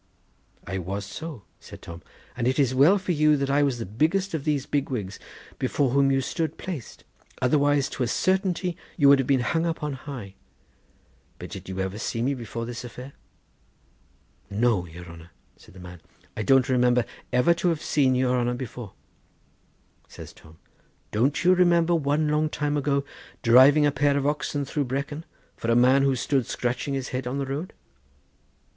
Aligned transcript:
'I 0.65 0.79
was 0.79 1.05
so,' 1.05 1.43
said 1.59 1.83
Tom; 1.83 2.01
'and 2.35 2.47
it 2.47 2.57
is 2.57 2.73
well 2.73 2.97
for 2.97 3.11
you 3.11 3.37
that 3.37 3.51
I 3.51 3.61
was 3.61 3.77
the 3.77 3.85
biggest 3.85 4.33
of 4.33 4.45
those 4.45 4.65
big 4.65 4.89
wigs 4.89 5.19
before 5.59 5.91
whom 5.91 6.11
you 6.11 6.21
stood 6.21 6.57
placed, 6.57 7.03
otherwise 7.39 7.87
to 7.89 8.01
a 8.01 8.07
certainty 8.07 8.75
you 8.97 9.07
would 9.09 9.19
have 9.19 9.27
been 9.27 9.41
hung 9.41 9.63
up 9.63 9.83
on 9.83 9.93
high; 9.93 10.33
but 11.37 11.51
did 11.51 11.69
you 11.69 11.77
ever 11.81 11.99
see 11.99 12.23
me 12.23 12.33
before 12.33 12.65
this 12.65 12.83
affair?' 12.83 13.13
'No, 14.49 14.87
your 14.87 15.05
honour,' 15.05 15.29
said 15.55 15.75
the 15.75 15.79
man, 15.79 16.01
'I 16.35 16.41
don't 16.41 16.69
remember 16.69 17.05
ever 17.31 17.53
to 17.53 17.69
have 17.69 17.83
seen 17.83 18.15
your 18.15 18.35
honour 18.39 18.55
before.' 18.55 18.93
Says 20.07 20.33
Tom, 20.33 20.57
'Don't 21.11 21.43
you 21.43 21.53
remember 21.53 21.93
one 21.93 22.27
long 22.27 22.49
time 22.49 22.75
ago 22.75 23.05
driving 23.43 23.85
a 23.85 23.91
pair 23.91 24.17
of 24.17 24.25
oxen 24.25 24.65
through 24.65 24.85
Brecon 24.85 25.25
for 25.55 25.69
a 25.69 25.75
man 25.75 26.01
who 26.01 26.15
stood 26.15 26.47
scratching 26.47 26.95
his 26.95 27.09
head 27.09 27.27
on 27.27 27.37
the 27.37 27.45
road? 27.45 27.71